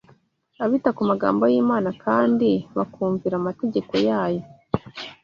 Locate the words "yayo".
4.07-4.43